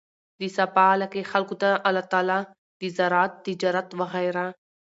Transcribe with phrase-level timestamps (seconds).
[0.39, 2.39] د سبا علاقې خلکو ته الله تعالی
[2.81, 4.45] د زراعت، تجارت وغيره